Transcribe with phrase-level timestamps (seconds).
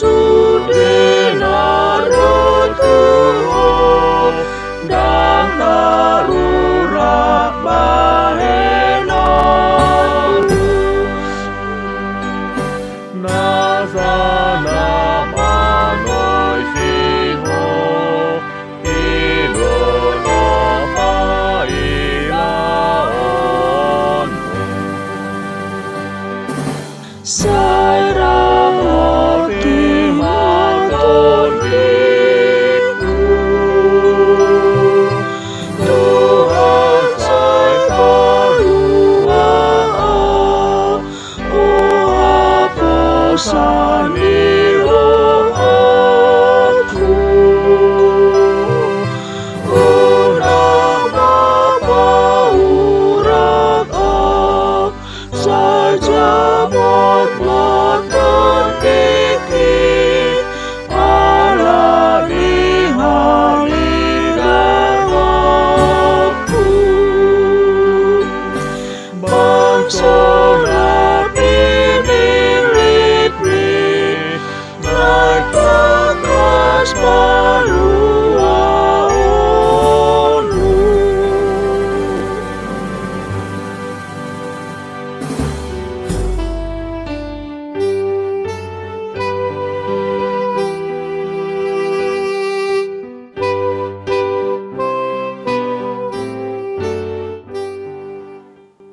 [0.00, 0.27] Jesus.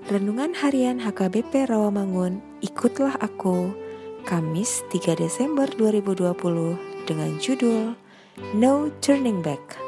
[0.06, 3.76] Renungan Harian HKBP Rawamangun, ikutlah aku,
[4.24, 8.00] Kamis 3 Desember 2020 dengan judul
[8.36, 9.80] No Turning Back.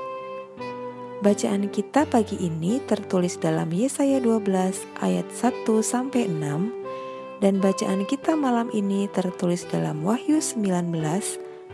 [1.19, 8.39] Bacaan kita pagi ini tertulis dalam Yesaya 12 ayat 1 sampai 6 dan bacaan kita
[8.39, 10.63] malam ini tertulis dalam Wahyu 19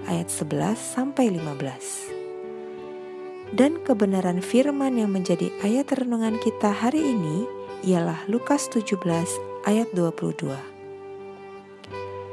[0.09, 3.53] ayat 11 sampai 15.
[3.53, 7.45] Dan kebenaran firman yang menjadi ayat renungan kita hari ini
[7.85, 8.97] ialah Lukas 17
[9.69, 10.57] ayat 22.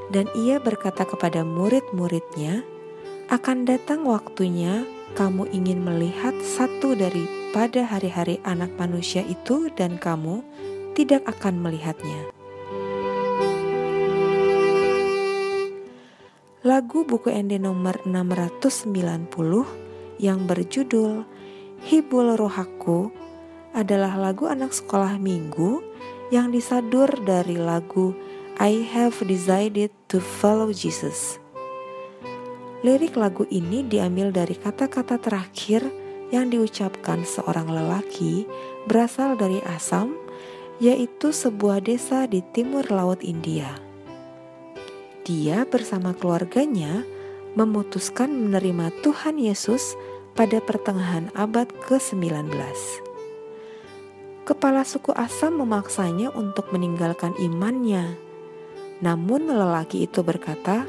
[0.09, 2.80] Dan ia berkata kepada murid-muridnya,
[3.31, 4.83] akan datang waktunya
[5.15, 10.43] kamu ingin melihat satu daripada hari-hari anak manusia itu dan kamu
[10.99, 12.35] tidak akan melihatnya.
[16.61, 19.31] Lagu buku ND nomor 690
[20.21, 21.25] yang berjudul
[21.87, 23.15] Hibul Rohaku
[23.73, 25.81] adalah lagu anak sekolah minggu
[26.35, 28.13] yang disadur dari lagu
[28.61, 31.40] I Have Decided to Follow Jesus.
[32.81, 35.85] Lirik lagu ini diambil dari kata-kata terakhir
[36.33, 38.49] yang diucapkan seorang lelaki
[38.89, 40.17] berasal dari Assam,
[40.81, 43.69] yaitu sebuah desa di timur laut India.
[45.29, 47.05] Dia bersama keluarganya
[47.53, 49.93] memutuskan menerima Tuhan Yesus
[50.33, 52.49] pada pertengahan abad ke-19.
[54.49, 58.17] Kepala suku Asam memaksanya untuk meninggalkan imannya.
[59.05, 60.89] Namun lelaki itu berkata,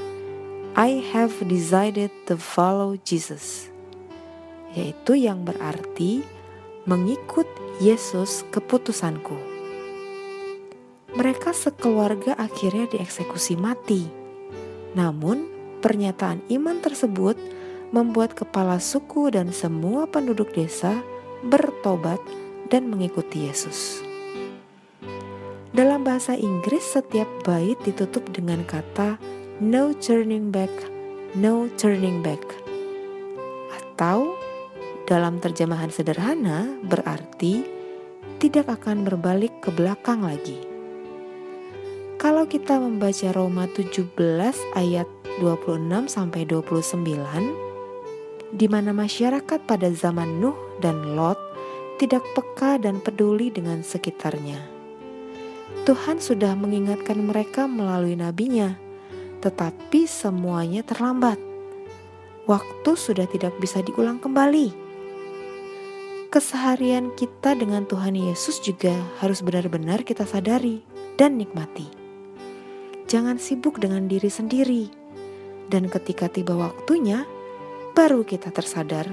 [0.71, 3.67] I have decided to follow Jesus.
[4.71, 6.23] Yaitu yang berarti
[6.87, 7.43] mengikut
[7.83, 9.35] Yesus keputusanku.
[11.11, 14.07] Mereka sekeluarga akhirnya dieksekusi mati.
[14.95, 15.43] Namun,
[15.83, 17.35] pernyataan iman tersebut
[17.91, 21.03] membuat kepala suku dan semua penduduk desa
[21.43, 22.23] bertobat
[22.71, 23.99] dan mengikuti Yesus.
[25.75, 29.19] Dalam bahasa Inggris, setiap bait ditutup dengan kata
[29.61, 30.73] "no turning back,
[31.37, 32.41] no turning back",
[33.69, 34.33] atau
[35.05, 37.61] dalam terjemahan sederhana berarti
[38.41, 40.57] tidak akan berbalik ke belakang lagi.
[42.17, 44.17] Kalau kita membaca Roma 17
[44.73, 45.05] ayat
[45.37, 47.71] 26 sampai 29
[48.51, 51.39] di mana masyarakat pada zaman Nuh dan Lot
[52.01, 54.59] tidak peka dan peduli dengan sekitarnya.
[55.87, 58.75] Tuhan sudah mengingatkan mereka melalui nabinya,
[59.41, 61.41] tetapi semuanya terlambat.
[62.45, 64.73] Waktu sudah tidak bisa diulang kembali.
[66.31, 70.79] Keseharian kita dengan Tuhan Yesus juga harus benar-benar kita sadari
[71.19, 71.91] dan nikmati.
[73.11, 74.87] Jangan sibuk dengan diri sendiri,
[75.67, 77.27] dan ketika tiba waktunya,
[77.91, 79.11] baru kita tersadar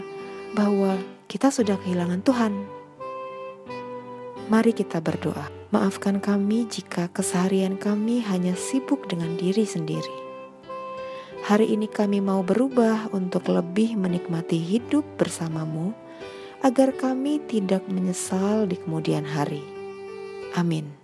[0.55, 0.95] bahwa
[1.27, 2.55] kita sudah kehilangan Tuhan.
[4.47, 5.58] Mari kita berdoa.
[5.69, 10.17] Maafkan kami jika keseharian kami hanya sibuk dengan diri sendiri.
[11.45, 15.93] Hari ini kami mau berubah untuk lebih menikmati hidup bersamamu,
[16.65, 19.63] agar kami tidak menyesal di kemudian hari.
[20.57, 20.98] Amin.